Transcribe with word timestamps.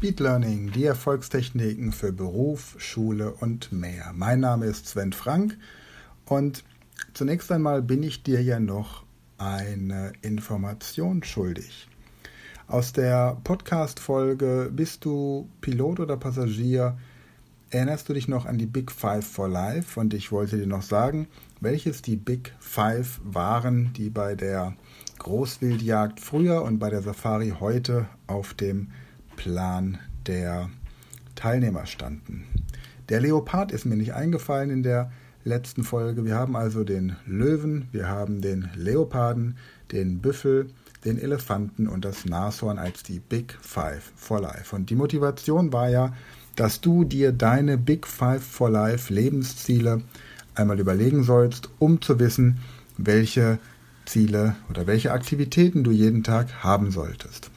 Speed 0.00 0.20
Learning, 0.20 0.72
die 0.72 0.86
Erfolgstechniken 0.86 1.92
für 1.92 2.10
Beruf, 2.10 2.74
Schule 2.78 3.34
und 3.34 3.70
mehr. 3.70 4.12
Mein 4.14 4.40
Name 4.40 4.64
ist 4.64 4.88
Sven 4.88 5.12
Frank 5.12 5.58
und 6.24 6.64
zunächst 7.12 7.52
einmal 7.52 7.82
bin 7.82 8.02
ich 8.02 8.22
dir 8.22 8.42
ja 8.42 8.60
noch 8.60 9.04
eine 9.36 10.14
Information 10.22 11.22
schuldig. 11.22 11.86
Aus 12.66 12.94
der 12.94 13.36
Podcast-Folge 13.44 14.70
Bist 14.72 15.04
du 15.04 15.50
Pilot 15.60 16.00
oder 16.00 16.16
Passagier? 16.16 16.96
Erinnerst 17.68 18.08
du 18.08 18.14
dich 18.14 18.26
noch 18.26 18.46
an 18.46 18.56
die 18.56 18.64
Big 18.64 18.90
Five 18.90 19.26
for 19.26 19.50
Life? 19.50 20.00
Und 20.00 20.14
ich 20.14 20.32
wollte 20.32 20.56
dir 20.56 20.66
noch 20.66 20.80
sagen, 20.80 21.28
welches 21.60 22.00
die 22.00 22.16
Big 22.16 22.54
Five 22.58 23.20
waren, 23.22 23.92
die 23.92 24.08
bei 24.08 24.34
der 24.34 24.74
Großwildjagd 25.18 26.20
früher 26.20 26.62
und 26.62 26.78
bei 26.78 26.88
der 26.88 27.02
Safari 27.02 27.52
heute 27.60 28.06
auf 28.26 28.54
dem 28.54 28.88
Plan 29.40 29.96
der 30.26 30.68
Teilnehmer 31.34 31.86
standen. 31.86 32.44
Der 33.08 33.20
Leopard 33.20 33.72
ist 33.72 33.86
mir 33.86 33.96
nicht 33.96 34.12
eingefallen 34.12 34.68
in 34.68 34.82
der 34.82 35.10
letzten 35.44 35.82
Folge. 35.82 36.26
Wir 36.26 36.34
haben 36.34 36.56
also 36.56 36.84
den 36.84 37.16
Löwen, 37.24 37.88
wir 37.90 38.06
haben 38.06 38.42
den 38.42 38.68
Leoparden, 38.74 39.56
den 39.92 40.18
Büffel, 40.18 40.68
den 41.06 41.18
Elefanten 41.18 41.88
und 41.88 42.04
das 42.04 42.26
Nashorn 42.26 42.78
als 42.78 43.02
die 43.02 43.18
Big 43.18 43.56
Five 43.62 44.12
for 44.14 44.42
Life. 44.42 44.76
Und 44.76 44.90
die 44.90 44.94
Motivation 44.94 45.72
war 45.72 45.88
ja, 45.88 46.12
dass 46.54 46.82
du 46.82 47.04
dir 47.04 47.32
deine 47.32 47.78
Big 47.78 48.06
Five 48.06 48.42
for 48.42 48.68
Life 48.68 49.10
Lebensziele 49.10 50.02
einmal 50.54 50.78
überlegen 50.78 51.22
sollst, 51.22 51.70
um 51.78 52.02
zu 52.02 52.18
wissen, 52.18 52.58
welche 52.98 53.58
Ziele 54.04 54.56
oder 54.68 54.86
welche 54.86 55.12
Aktivitäten 55.12 55.82
du 55.82 55.92
jeden 55.92 56.24
Tag 56.24 56.62
haben 56.62 56.90
solltest. 56.90 57.50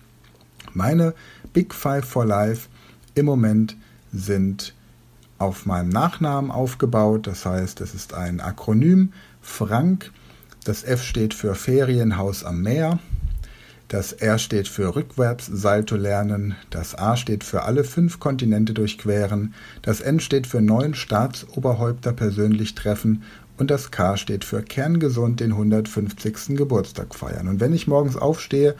Meine 0.73 1.13
Big 1.53 1.73
Five 1.73 2.05
for 2.05 2.25
Life 2.25 2.69
im 3.15 3.25
Moment 3.25 3.77
sind 4.11 4.73
auf 5.37 5.65
meinem 5.65 5.89
Nachnamen 5.89 6.51
aufgebaut. 6.51 7.27
Das 7.27 7.45
heißt, 7.45 7.81
es 7.81 7.93
ist 7.93 8.13
ein 8.13 8.39
Akronym 8.39 9.13
Frank. 9.41 10.11
Das 10.63 10.83
F 10.83 11.03
steht 11.03 11.33
für 11.33 11.55
Ferienhaus 11.55 12.43
am 12.43 12.61
Meer. 12.61 12.99
Das 13.89 14.13
R 14.13 14.39
steht 14.39 14.67
für 14.67 14.95
rückwärts 14.95 15.45
Salto 15.45 15.95
lernen. 15.95 16.55
Das 16.69 16.97
A 16.97 17.15
steht 17.17 17.43
für 17.43 17.63
alle 17.63 17.83
fünf 17.83 18.19
Kontinente 18.19 18.73
durchqueren. 18.73 19.53
Das 19.81 20.01
N 20.01 20.19
steht 20.19 20.47
für 20.47 20.61
neun 20.61 20.95
Staatsoberhäupter 20.95 22.13
persönlich 22.13 22.73
treffen. 22.73 23.23
Und 23.57 23.69
das 23.69 23.91
K 23.91 24.17
steht 24.17 24.45
für 24.45 24.63
kerngesund 24.63 25.39
den 25.39 25.51
150. 25.51 26.57
Geburtstag 26.57 27.13
feiern. 27.13 27.47
Und 27.47 27.59
wenn 27.59 27.73
ich 27.73 27.85
morgens 27.85 28.17
aufstehe, 28.17 28.75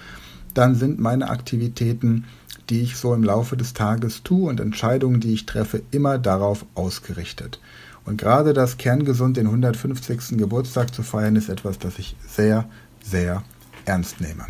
dann 0.54 0.76
sind 0.76 1.00
meine 1.00 1.30
Aktivitäten 1.30 2.26
die 2.70 2.82
ich 2.82 2.98
so 2.98 3.14
im 3.14 3.24
Laufe 3.24 3.58
des 3.58 3.74
Tages 3.74 4.24
tue 4.24 4.50
und 4.50 4.60
Entscheidungen, 4.60 5.20
die 5.20 5.34
ich 5.34 5.46
treffe, 5.46 5.82
immer 5.92 6.18
darauf 6.18 6.66
ausgerichtet. 6.76 7.60
Und 8.06 8.18
gerade 8.18 8.54
das 8.54 8.78
kerngesund 8.78 9.38
den 9.38 9.48
150. 9.48 10.38
Geburtstag 10.38 10.94
zu 10.94 11.04
feiern, 11.04 11.36
ist 11.36 11.50
etwas, 11.50 11.80
das 11.80 12.00
ich 12.00 12.16
sehr, 12.28 12.66
sehr 13.02 13.44
ernst 13.86 14.22
nehme. 14.22 14.46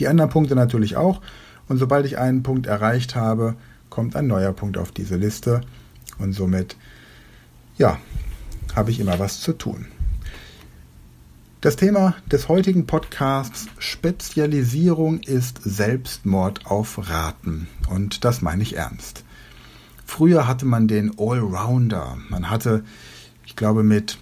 Die 0.00 0.08
anderen 0.08 0.30
Punkte 0.30 0.54
natürlich 0.54 0.96
auch. 0.96 1.20
Und 1.68 1.78
sobald 1.78 2.06
ich 2.06 2.18
einen 2.18 2.42
Punkt 2.42 2.66
erreicht 2.66 3.14
habe, 3.14 3.54
kommt 3.90 4.16
ein 4.16 4.26
neuer 4.26 4.52
Punkt 4.52 4.78
auf 4.78 4.92
diese 4.92 5.16
Liste. 5.16 5.62
Und 6.18 6.32
somit, 6.32 6.76
ja, 7.76 7.98
habe 8.74 8.90
ich 8.90 9.00
immer 9.00 9.18
was 9.18 9.40
zu 9.40 9.52
tun. 9.52 9.86
Das 11.60 11.74
Thema 11.74 12.14
des 12.30 12.48
heutigen 12.48 12.86
Podcasts 12.86 13.66
Spezialisierung 13.80 15.18
ist 15.18 15.60
Selbstmord 15.64 16.66
auf 16.66 17.10
Raten. 17.10 17.66
Und 17.90 18.24
das 18.24 18.42
meine 18.42 18.62
ich 18.62 18.76
ernst. 18.76 19.24
Früher 20.06 20.46
hatte 20.46 20.66
man 20.66 20.86
den 20.86 21.18
Allrounder. 21.18 22.16
Man 22.28 22.48
hatte, 22.48 22.84
ich 23.44 23.56
glaube, 23.56 23.82
mit 23.82 24.18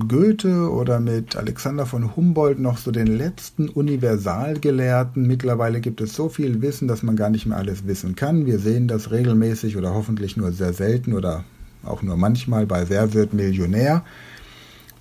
Goethe 0.00 0.68
oder 0.72 0.98
mit 0.98 1.36
Alexander 1.36 1.86
von 1.86 2.16
Humboldt 2.16 2.58
noch 2.58 2.78
so 2.78 2.90
den 2.90 3.06
letzten 3.06 3.68
Universalgelehrten. 3.68 5.28
Mittlerweile 5.28 5.80
gibt 5.80 6.00
es 6.00 6.16
so 6.16 6.28
viel 6.28 6.60
Wissen, 6.60 6.88
dass 6.88 7.04
man 7.04 7.14
gar 7.14 7.30
nicht 7.30 7.46
mehr 7.46 7.58
alles 7.58 7.86
wissen 7.86 8.16
kann. 8.16 8.46
Wir 8.46 8.58
sehen 8.58 8.88
das 8.88 9.12
regelmäßig 9.12 9.76
oder 9.76 9.94
hoffentlich 9.94 10.36
nur 10.36 10.50
sehr 10.50 10.72
selten 10.72 11.12
oder 11.12 11.44
auch 11.84 12.02
nur 12.02 12.16
manchmal 12.16 12.66
bei 12.66 12.88
Wer 12.88 13.14
wird 13.14 13.32
Millionär. 13.32 14.02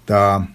Da 0.05 0.47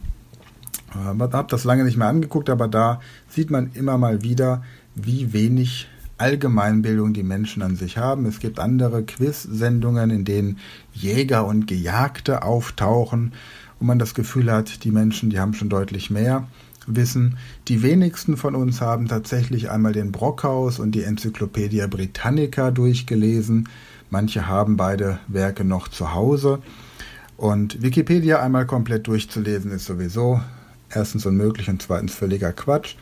habe 0.95 1.47
das 1.49 1.65
lange 1.65 1.85
nicht 1.85 1.97
mehr 1.97 2.09
angeguckt, 2.09 2.51
aber 2.51 2.69
da 2.69 3.01
sieht 3.29 3.51
man 3.51 3.71
immer 3.75 3.99
mal 3.99 4.23
wieder, 4.23 4.63
wie 4.95 5.33
wenig 5.33 5.89
Allgemeinbildung 6.19 7.15
die 7.15 7.23
Menschen 7.23 7.63
an 7.63 7.77
sich 7.77 7.99
haben. 7.99 8.27
Es 8.27 8.39
gibt 8.39 8.61
andere 8.61 9.03
Quiz-Sendungen, 9.03 10.11
in 10.11 10.25
denen 10.25 10.59
Jäger 10.93 11.47
und 11.47 11.67
Gejagte 11.67 12.43
auftauchen, 12.43 13.33
wo 13.81 13.87
man 13.87 13.99
das 13.99 14.15
Gefühl 14.15 14.53
hat, 14.53 14.85
die 14.85 14.93
Menschen, 14.93 15.31
die 15.31 15.41
haben 15.41 15.55
schon 15.55 15.69
deutlich 15.69 16.11
mehr 16.11 16.47
Wissen. 16.87 17.39
Die 17.69 17.83
wenigsten 17.83 18.37
von 18.37 18.55
uns 18.55 18.81
haben 18.81 19.09
tatsächlich 19.09 19.71
einmal 19.71 19.93
den 19.93 20.13
Brockhaus 20.13 20.79
und 20.79 20.93
die 20.93 21.03
Enzyklopädie 21.03 21.87
Britannica 21.89 22.71
durchgelesen. 22.71 23.69
Manche 24.11 24.47
haben 24.47 24.77
beide 24.77 25.19
Werke 25.27 25.65
noch 25.65 25.89
zu 25.89 26.15
Hause. 26.15 26.61
Und 27.37 27.83
Wikipedia 27.83 28.41
einmal 28.41 28.67
komplett 28.67 29.07
durchzulesen 29.07 29.73
ist 29.73 29.87
sowieso 29.87 30.41
erstens 30.95 31.27
unmöglich 31.27 31.69
und 31.69 31.83
zweitens 31.83 32.15
völliger 32.15 32.53
Quatsch, 32.53 32.97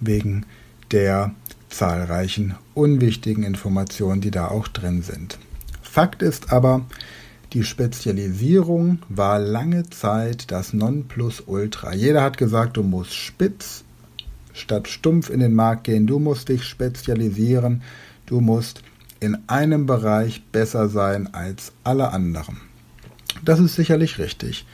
wegen 0.00 0.46
der 0.90 1.34
zahlreichen 1.68 2.54
unwichtigen 2.74 3.44
Informationen, 3.44 4.20
die 4.20 4.30
da 4.30 4.48
auch 4.48 4.68
drin 4.68 5.02
sind. 5.02 5.38
Fakt 5.82 6.22
ist 6.22 6.52
aber, 6.52 6.86
die 7.52 7.64
Spezialisierung 7.64 9.00
war 9.08 9.38
lange 9.38 9.88
Zeit 9.90 10.50
das 10.50 10.72
Nonplusultra. 10.72 11.94
Jeder 11.94 12.22
hat 12.22 12.38
gesagt, 12.38 12.76
du 12.76 12.82
musst 12.82 13.14
spitz 13.14 13.84
statt 14.54 14.88
stumpf 14.88 15.30
in 15.30 15.40
den 15.40 15.54
Markt 15.54 15.84
gehen, 15.84 16.06
du 16.06 16.18
musst 16.18 16.48
dich 16.48 16.64
spezialisieren, 16.64 17.82
du 18.26 18.40
musst 18.40 18.82
in 19.20 19.38
einem 19.48 19.86
Bereich 19.86 20.42
besser 20.50 20.88
sein 20.88 21.32
als 21.32 21.72
alle 21.84 22.10
anderen. 22.10 22.58
Das 23.44 23.60
ist 23.60 23.74
sicherlich 23.74 24.18
richtig, 24.18 24.66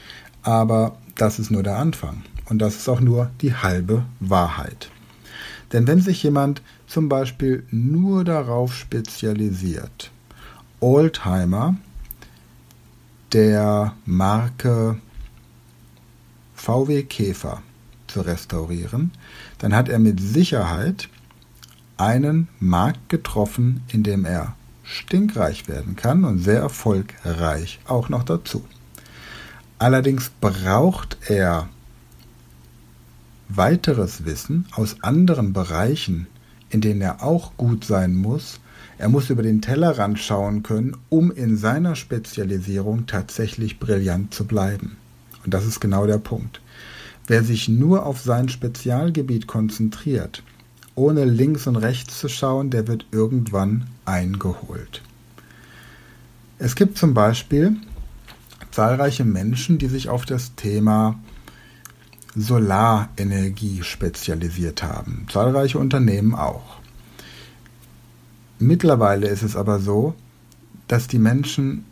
aber 0.43 0.97
das 1.17 1.39
ist 1.39 1.51
nur 1.51 1.63
der 1.63 1.77
Anfang. 1.77 2.23
Und 2.49 2.59
das 2.61 2.77
ist 2.77 2.89
auch 2.89 3.01
nur 3.01 3.31
die 3.41 3.55
halbe 3.55 4.05
Wahrheit. 4.21 4.91
Denn 5.73 5.87
wenn 5.87 6.01
sich 6.01 6.23
jemand 6.23 6.63
zum 6.87 7.09
Beispiel 7.09 7.67
nur 7.71 8.25
darauf 8.25 8.75
spezialisiert, 8.75 10.11
Oldtimer 10.81 11.77
der 13.33 13.95
Marke 14.07 14.99
VW 16.55 17.03
Käfer 17.03 17.63
zu 18.07 18.23
restaurieren, 18.23 19.13
dann 19.59 19.75
hat 19.75 19.89
er 19.89 19.99
mit 19.99 20.21
Sicherheit 20.21 21.09
einen 21.99 22.49
Markt 22.61 23.09
getroffen, 23.09 23.83
in 23.89 24.03
dem 24.03 24.25
er 24.25 24.55
stinkreich 24.83 25.69
werden 25.69 25.97
kann 25.97 26.25
und 26.25 26.39
sehr 26.39 26.61
erfolgreich 26.61 27.81
auch 27.87 28.09
noch 28.09 28.23
dazu. 28.23 28.65
Allerdings 29.79 30.31
braucht 30.41 31.19
er 31.29 31.69
weiteres 33.49 34.25
Wissen 34.25 34.67
aus 34.73 35.03
anderen 35.03 35.53
Bereichen, 35.53 36.27
in 36.71 36.81
denen 36.81 37.01
er 37.01 37.23
auch 37.23 37.57
gut 37.57 37.85
sein 37.85 38.15
muss. 38.15 38.61
Er 38.99 39.09
muss 39.09 39.31
über 39.31 39.43
den 39.43 39.63
Tellerrand 39.63 40.19
schauen 40.19 40.63
können, 40.63 40.97
um 41.09 41.31
in 41.31 41.57
seiner 41.57 41.97
Spezialisierung 41.97 43.07
tatsächlich 43.07 43.79
brillant 43.79 44.35
zu 44.35 44.45
bleiben. 44.45 44.97
Und 45.45 45.55
das 45.55 45.67
ist 45.67 45.81
genau 45.81 46.07
der 46.07 46.19
Punkt. 46.19 46.61
Wer 47.27 47.43
sich 47.43 47.69
nur 47.69 48.07
auf 48.07 48.21
sein 48.21 48.49
Spezialgebiet 48.49 49.47
konzentriert, 49.47 50.43
ohne 50.95 51.25
links 51.25 51.67
und 51.67 51.77
rechts 51.77 52.19
zu 52.19 52.29
schauen, 52.29 52.71
der 52.71 52.89
wird 52.89 53.07
irgendwann 53.13 53.87
eingeholt. 54.05 55.03
Es 56.59 56.75
gibt 56.75 56.99
zum 56.99 57.15
Beispiel 57.15 57.77
zahlreiche 58.73 59.25
Menschen, 59.25 59.79
die 59.79 59.87
sich 59.87 60.09
auf 60.09 60.25
das 60.25 60.55
Thema 60.57 61.21
Solarenergie 62.35 63.83
spezialisiert 63.83 64.83
haben. 64.83 65.27
Zahlreiche 65.33 65.79
Unternehmen 65.79 66.35
auch. 66.35 66.79
Mittlerweile 68.59 69.29
ist 69.29 69.43
es 69.43 69.57
aber 69.57 69.79
so, 69.79 70.15
dass 70.89 71.07
die 71.07 71.19
Menschen 71.19 71.85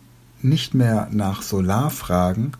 nicht 0.42 0.74
mehr 0.74 1.08
nach 1.12 1.42
Solar 1.42 1.90
fragen, 1.90 2.52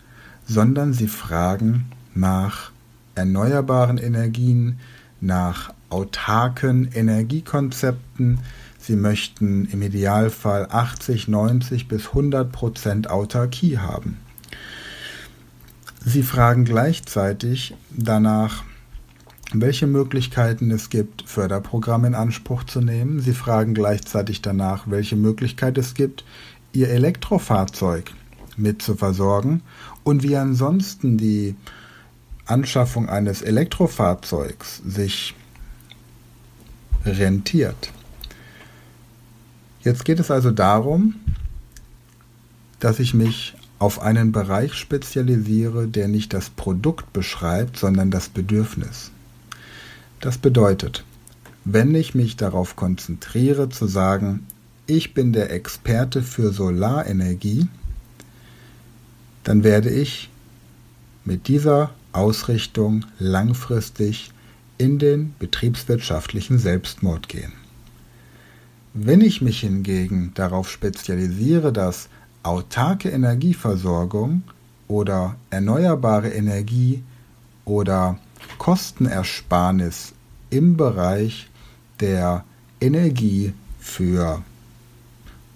sondern 0.45 0.93
sie 0.93 1.07
fragen 1.07 1.91
nach 2.15 2.71
erneuerbaren 3.15 3.97
Energien, 3.97 4.79
nach 5.19 5.73
autarken 5.89 6.89
Energiekonzepten. 6.91 8.39
Sie 8.79 8.95
möchten 8.95 9.65
im 9.65 9.81
Idealfall 9.81 10.67
80, 10.69 11.27
90 11.27 11.87
bis 11.87 12.07
100 12.07 12.51
Prozent 12.51 13.09
Autarkie 13.09 13.77
haben. 13.77 14.17
Sie 16.09 16.23
fragen 16.23 16.63
gleichzeitig 16.63 17.75
danach, 17.91 18.63
welche 19.51 19.87
Möglichkeiten 19.87 20.71
es 20.71 20.89
gibt, 20.89 21.23
Förderprogramme 21.27 22.07
in 22.07 22.15
Anspruch 22.15 22.63
zu 22.63 22.79
nehmen. 22.79 23.19
Sie 23.19 23.33
fragen 23.33 23.73
gleichzeitig 23.73 24.41
danach, 24.41 24.85
welche 24.89 25.17
Möglichkeit 25.17 25.77
es 25.77 25.95
gibt, 25.95 26.23
ihr 26.71 26.87
Elektrofahrzeug 26.87 28.13
mit 28.55 28.81
zu 28.81 28.95
versorgen 28.95 29.63
und 30.05 30.23
wie 30.23 30.37
ansonsten 30.37 31.17
die 31.17 31.55
Anschaffung 32.45 33.09
eines 33.09 33.41
Elektrofahrzeugs 33.41 34.81
sich 34.85 35.35
rentiert. 37.03 37.91
Jetzt 39.81 40.05
geht 40.05 40.21
es 40.21 40.31
also 40.31 40.51
darum, 40.51 41.15
dass 42.79 42.99
ich 43.01 43.13
mich 43.13 43.55
auf 43.79 44.01
einen 44.01 44.31
Bereich 44.31 44.73
spezialisiere, 44.73 45.87
der 45.87 46.07
nicht 46.07 46.33
das 46.33 46.49
Produkt 46.49 47.13
beschreibt, 47.13 47.77
sondern 47.77 48.11
das 48.11 48.29
Bedürfnis. 48.29 49.11
Das 50.19 50.37
bedeutet, 50.37 51.03
wenn 51.63 51.93
ich 51.93 52.15
mich 52.15 52.37
darauf 52.37 52.75
konzentriere 52.75 53.69
zu 53.69 53.87
sagen, 53.87 54.47
ich 54.87 55.13
bin 55.13 55.33
der 55.33 55.51
Experte 55.51 56.23
für 56.23 56.53
Solarenergie, 56.53 57.67
dann 59.43 59.63
werde 59.63 59.89
ich 59.89 60.29
mit 61.25 61.47
dieser 61.47 61.91
Ausrichtung 62.13 63.05
langfristig 63.19 64.31
in 64.77 64.97
den 64.97 65.35
betriebswirtschaftlichen 65.39 66.57
Selbstmord 66.57 67.27
gehen. 67.27 67.51
Wenn 68.93 69.21
ich 69.21 69.41
mich 69.41 69.59
hingegen 69.59 70.31
darauf 70.33 70.71
spezialisiere, 70.71 71.71
dass 71.71 72.09
autarke 72.47 73.09
Energieversorgung 73.09 74.43
oder 74.87 75.35
erneuerbare 75.49 76.29
Energie 76.29 77.03
oder 77.65 78.17
Kostenersparnis 78.57 80.13
im 80.49 80.77
Bereich 80.77 81.49
der 81.99 82.45
Energie 82.79 83.53
für 83.79 84.43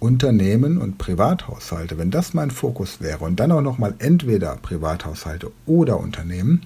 Unternehmen 0.00 0.78
und 0.78 0.98
Privathaushalte, 0.98 1.96
wenn 1.96 2.10
das 2.10 2.34
mein 2.34 2.50
Fokus 2.50 3.00
wäre 3.00 3.24
und 3.24 3.40
dann 3.40 3.52
auch 3.52 3.62
nochmal 3.62 3.94
entweder 3.98 4.56
Privathaushalte 4.56 5.50
oder 5.64 5.98
Unternehmen, 5.98 6.62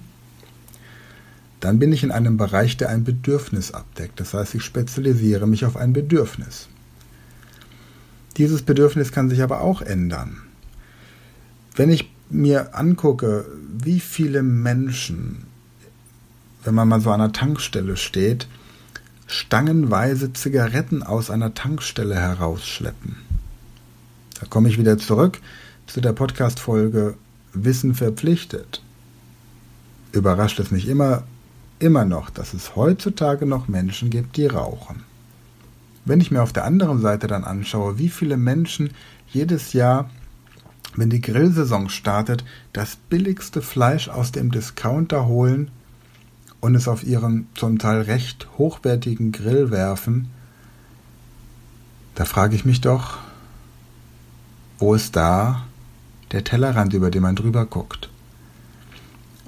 dann 1.59 1.79
bin 1.79 1.93
ich 1.93 2.03
in 2.03 2.11
einem 2.11 2.37
Bereich, 2.37 2.77
der 2.77 2.89
ein 2.89 3.03
Bedürfnis 3.03 3.71
abdeckt. 3.71 4.19
Das 4.19 4.33
heißt, 4.33 4.55
ich 4.55 4.63
spezialisiere 4.63 5.47
mich 5.47 5.65
auf 5.65 5.77
ein 5.77 5.93
Bedürfnis. 5.93 6.67
Dieses 8.37 8.61
Bedürfnis 8.61 9.11
kann 9.11 9.29
sich 9.29 9.41
aber 9.41 9.61
auch 9.61 9.81
ändern. 9.81 10.37
Wenn 11.75 11.89
ich 11.89 12.11
mir 12.29 12.75
angucke, 12.75 13.45
wie 13.71 13.99
viele 13.99 14.43
Menschen, 14.43 15.45
wenn 16.63 16.75
man 16.75 16.87
mal 16.87 17.01
so 17.01 17.11
an 17.11 17.21
einer 17.21 17.33
Tankstelle 17.33 17.97
steht, 17.97 18.47
stangenweise 19.27 20.33
Zigaretten 20.33 21.03
aus 21.03 21.29
einer 21.29 21.53
Tankstelle 21.53 22.15
herausschleppen. 22.15 23.15
Da 24.39 24.45
komme 24.47 24.69
ich 24.69 24.77
wieder 24.77 24.97
zurück 24.97 25.39
zu 25.87 26.01
der 26.01 26.13
Podcast-Folge 26.13 27.15
Wissen 27.53 27.95
verpflichtet. 27.95 28.83
Überrascht 30.11 30.59
es 30.59 30.71
mich 30.71 30.87
immer, 30.87 31.23
immer 31.79 32.05
noch, 32.05 32.29
dass 32.29 32.53
es 32.53 32.75
heutzutage 32.75 33.45
noch 33.45 33.67
Menschen 33.67 34.09
gibt, 34.09 34.37
die 34.37 34.45
rauchen. 34.45 35.06
Wenn 36.07 36.21
ich 36.21 36.31
mir 36.31 36.41
auf 36.41 36.53
der 36.53 36.63
anderen 36.63 37.01
Seite 37.01 37.27
dann 37.27 37.43
anschaue, 37.43 37.97
wie 37.97 38.07
viele 38.07 38.37
Menschen 38.37 38.91
jedes 39.27 39.73
Jahr, 39.73 40.09
wenn 40.95 41.09
die 41.09 41.19
Grillsaison 41.19 41.89
startet, 41.89 42.45
das 42.71 42.95
billigste 42.95 43.61
Fleisch 43.61 44.07
aus 44.07 44.31
dem 44.31 44.49
Discounter 44.49 45.25
holen 45.25 45.69
und 46.61 46.75
es 46.75 46.87
auf 46.87 47.03
ihren 47.03 47.49
zum 47.55 47.77
Teil 47.77 48.03
recht 48.03 48.47
hochwertigen 48.57 49.33
Grill 49.33 49.69
werfen, 49.69 50.29
da 52.15 52.23
frage 52.23 52.55
ich 52.55 52.63
mich 52.63 52.79
doch, 52.79 53.17
wo 54.79 54.93
ist 54.93 55.17
da 55.17 55.65
der 56.31 56.45
Tellerrand, 56.45 56.93
über 56.93 57.11
den 57.11 57.23
man 57.23 57.35
drüber 57.35 57.65
guckt? 57.65 58.09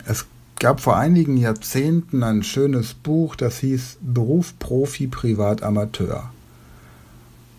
Es 0.05 0.25
gab 0.59 0.81
vor 0.81 0.97
einigen 0.97 1.37
Jahrzehnten 1.37 2.21
ein 2.21 2.43
schönes 2.43 2.95
Buch, 2.95 3.37
das 3.37 3.59
hieß 3.59 3.99
Beruf 4.01 4.59
Profi 4.59 5.07
Privat 5.07 5.63
Amateur. 5.63 6.29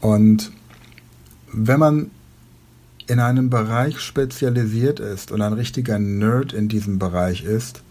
Und 0.00 0.50
wenn 1.52 1.78
man 1.78 2.10
in 3.06 3.20
einem 3.20 3.50
Bereich 3.50 3.98
spezialisiert 4.00 5.00
ist 5.00 5.32
und 5.32 5.42
ein 5.42 5.52
richtiger 5.52 5.98
Nerd 5.98 6.52
in 6.52 6.68
diesem 6.68 6.98
Bereich 6.98 7.44
ist, 7.44 7.82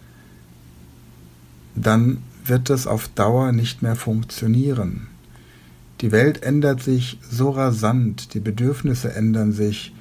dann 1.75 2.23
wird 2.45 2.69
das 2.69 2.87
auf 2.87 3.07
Dauer 3.09 3.51
nicht 3.51 3.81
mehr 3.81 3.95
funktionieren. 3.95 5.07
Die 6.01 6.11
Welt 6.11 6.43
ändert 6.43 6.81
sich 6.81 7.19
so 7.29 7.49
rasant, 7.49 8.33
die 8.33 8.39
Bedürfnisse 8.39 9.13
ändern 9.13 9.51
sich. 9.51 9.93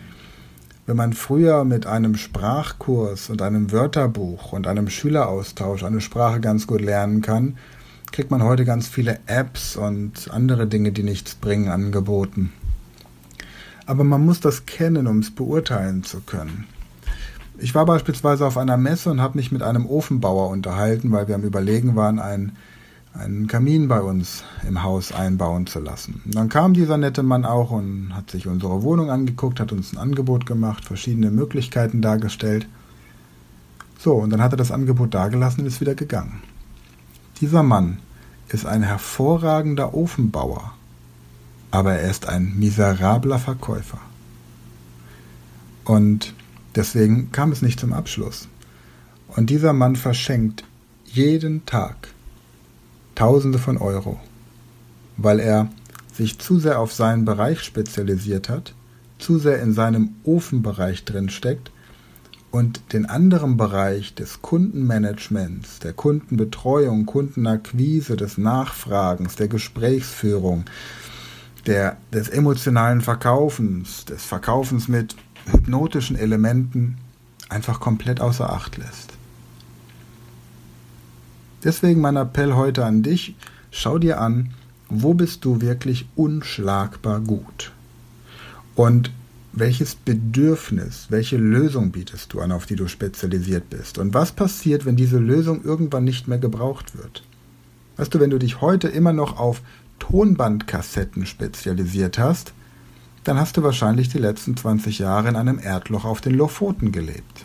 Wenn 0.87 0.97
man 0.97 1.13
früher 1.13 1.65
mit 1.65 1.87
einem 1.87 2.17
Sprachkurs 2.17 3.29
und 3.29 3.43
einem 3.43 3.73
Wörterbuch 3.73 4.53
und 4.53 4.67
einem 4.67 4.89
Schüleraustausch 4.89 5.83
eine 5.83 6.01
Sprache 6.01 6.41
ganz 6.41 6.67
gut 6.67 6.81
lernen 6.81 7.21
kann, 7.21 7.59
kriegt 8.13 8.31
man 8.31 8.43
heute 8.43 8.65
ganz 8.65 8.89
viele 8.89 9.19
Apps 9.27 9.77
und 9.77 10.31
andere 10.31 10.67
Dinge, 10.67 10.93
die 10.93 11.03
nichts 11.03 11.35
bringen, 11.35 11.69
angeboten. 11.69 12.53
Aber 13.87 14.05
man 14.05 14.25
muss 14.25 14.41
das 14.41 14.67
kennen, 14.67 15.07
um 15.07 15.21
es 15.21 15.31
beurteilen 15.31 16.05
zu 16.05 16.21
können. 16.21 16.67
Ich 17.59 17.75
war 17.75 17.87
beispielsweise 17.87 18.47
auf 18.47 18.57
einer 18.57 18.77
Messe 18.77 19.11
und 19.11 19.21
habe 19.21 19.39
mich 19.39 19.51
mit 19.51 19.63
einem 19.63 19.87
Ofenbauer 19.87 20.51
unterhalten, 20.51 21.11
weil 21.11 21.27
wir 21.27 21.35
am 21.35 21.43
Überlegen 21.43 21.97
waren, 21.97 22.19
ein 22.19 22.53
einen 23.19 23.47
Kamin 23.47 23.89
bei 23.89 24.01
uns 24.01 24.45
im 24.67 24.83
Haus 24.83 25.13
einbauen 25.13 25.67
zu 25.67 25.81
lassen. 25.81 26.23
Und 26.25 26.35
dann 26.35 26.49
kam 26.49 26.75
dieser 26.75 26.97
nette 26.97 27.23
Mann 27.23 27.45
auch 27.45 27.71
und 27.71 28.15
hat 28.15 28.31
sich 28.31 28.47
unsere 28.47 28.83
Wohnung 28.83 29.11
angeguckt, 29.11 29.61
hat 29.61 29.73
uns 29.73 29.93
ein 29.93 29.99
Angebot 29.99 30.47
gemacht, 30.47 30.85
verschiedene 30.85 31.31
Möglichkeiten 31.31 32.01
dargestellt. 32.01 32.69
So, 33.99 34.15
und 34.15 34.31
dann 34.31 34.43
hat 34.43 34.53
er 34.53 34.57
das 34.57 34.71
Angebot 34.71 35.15
dagelassen 35.15 35.63
und 35.63 35.67
ist 35.67 35.81
wieder 35.81 35.95
gegangen. 35.95 36.43
Dieser 37.41 37.63
Mann 37.63 37.99
ist 38.49 38.67
ein 38.67 38.83
hervorragender 38.83 39.95
Ofenbauer, 39.95 40.75
aber 41.71 41.95
er 41.95 42.11
ist 42.11 42.27
ein 42.27 42.59
miserabler 42.59 43.39
Verkäufer. 43.39 44.01
Und 45.85 46.35
deswegen 46.75 47.31
kam 47.31 47.53
es 47.53 47.63
nicht 47.63 47.79
zum 47.79 47.93
Abschluss. 47.93 48.49
Und 49.29 49.51
dieser 49.51 49.73
Mann 49.73 49.95
verschenkt 49.95 50.65
jeden 51.05 51.65
Tag 51.65 52.09
Tausende 53.15 53.59
von 53.59 53.79
Euro, 53.79 54.19
weil 55.17 55.41
er 55.41 55.69
sich 56.13 56.39
zu 56.39 56.59
sehr 56.59 56.79
auf 56.79 56.93
seinen 56.93 57.25
Bereich 57.25 57.63
spezialisiert 57.63 58.49
hat, 58.49 58.75
zu 59.19 59.39
sehr 59.39 59.61
in 59.63 59.73
seinem 59.73 60.15
Ofenbereich 60.25 61.05
drinsteckt 61.05 61.71
und 62.51 62.93
den 62.93 63.07
anderen 63.07 63.57
Bereich 63.57 64.15
des 64.15 64.41
Kundenmanagements, 64.41 65.81
der 65.81 65.93
Kundenbetreuung, 65.93 67.05
Kundenakquise, 67.07 68.17
des 68.17 68.39
Nachfragens, 68.39 69.37
der 69.37 69.49
Gesprächsführung, 69.49 70.65
der, 71.67 71.99
des 72.13 72.29
emotionalen 72.29 73.03
Verkaufens, 73.03 74.07
des 74.07 74.25
Verkaufens 74.25 74.89
mit 74.89 75.15
hypnotischen 75.51 76.17
Elementen 76.17 76.97
einfach 77.49 77.81
komplett 77.81 78.21
außer 78.21 78.51
Acht 78.51 78.79
lässt. 78.79 79.13
Deswegen 81.65 82.01
mein 82.01 82.17
Appell 82.17 82.55
heute 82.55 82.85
an 82.85 83.03
dich, 83.03 83.35
schau 83.71 83.99
dir 83.99 84.21
an, 84.21 84.55
wo 84.89 85.13
bist 85.13 85.45
du 85.45 85.61
wirklich 85.61 86.09
unschlagbar 86.17 87.21
gut? 87.21 87.73
Und 88.75 89.11
welches 89.59 89.95
Bedürfnis, 89.95 91.07
welche 91.11 91.37
Lösung 91.37 91.91
bietest 91.91 92.33
du 92.33 92.41
an, 92.41 92.53
auf 92.53 92.67
die 92.67 92.77
du 92.77 92.89
spezialisiert 92.89 93.71
bist? 93.71 93.99
Und 93.99 94.15
was 94.15 94.33
passiert, 94.33 94.85
wenn 94.85 94.97
diese 94.97 95.19
Lösung 95.19 95.65
irgendwann 95.65 96.05
nicht 96.05 96.29
mehr 96.29 96.39
gebraucht 96.39 96.97
wird? 96.97 97.25
Weißt 97.97 98.15
du, 98.15 98.21
wenn 98.21 98.31
du 98.31 98.39
dich 98.39 98.61
heute 98.61 98.89
immer 98.89 99.13
noch 99.13 99.39
auf 99.39 99.63
Tonbandkassetten 99.99 101.27
spezialisiert 101.27 102.19
hast, 102.19 102.53
dann 103.25 103.39
hast 103.39 103.57
du 103.57 103.63
wahrscheinlich 103.63 104.09
die 104.09 104.19
letzten 104.19 104.57
20 104.57 105.01
Jahre 105.01 105.29
in 105.29 105.37
einem 105.37 105.59
Erdloch 105.59 106.05
auf 106.05 106.21
den 106.21 106.35
Lofoten 106.35 106.93
gelebt. 106.93 107.45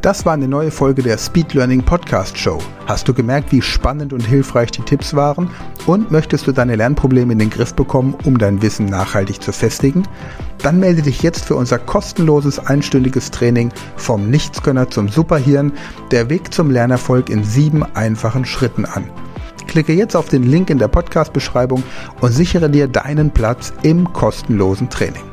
Das 0.00 0.26
war 0.26 0.32
eine 0.32 0.48
neue 0.48 0.72
Folge 0.72 1.02
der 1.02 1.16
Speed 1.16 1.54
Learning 1.54 1.84
Podcast 1.84 2.36
Show. 2.36 2.58
Hast 2.86 3.06
du 3.06 3.14
gemerkt, 3.14 3.52
wie 3.52 3.62
spannend 3.62 4.12
und 4.12 4.26
hilfreich 4.26 4.72
die 4.72 4.82
Tipps 4.82 5.14
waren? 5.14 5.48
Und 5.86 6.10
möchtest 6.10 6.46
du 6.46 6.52
deine 6.52 6.74
Lernprobleme 6.74 7.34
in 7.34 7.38
den 7.38 7.50
Griff 7.50 7.74
bekommen, 7.74 8.16
um 8.24 8.36
dein 8.36 8.62
Wissen 8.62 8.86
nachhaltig 8.86 9.40
zu 9.40 9.52
festigen? 9.52 10.02
Dann 10.58 10.80
melde 10.80 11.02
dich 11.02 11.22
jetzt 11.22 11.44
für 11.44 11.54
unser 11.54 11.78
kostenloses 11.78 12.58
einstündiges 12.58 13.30
Training 13.30 13.72
vom 13.96 14.28
Nichtskönner 14.28 14.90
zum 14.90 15.08
Superhirn, 15.08 15.72
der 16.10 16.28
Weg 16.30 16.52
zum 16.52 16.70
Lernerfolg 16.70 17.30
in 17.30 17.44
sieben 17.44 17.84
einfachen 17.94 18.44
Schritten 18.44 18.86
an. 18.86 19.08
Klicke 19.66 19.92
jetzt 19.92 20.16
auf 20.16 20.28
den 20.28 20.42
Link 20.42 20.70
in 20.70 20.78
der 20.78 20.88
Podcast-Beschreibung 20.88 21.82
und 22.20 22.32
sichere 22.32 22.70
dir 22.70 22.88
deinen 22.88 23.30
Platz 23.30 23.72
im 23.82 24.12
kostenlosen 24.12 24.90
Training. 24.90 25.31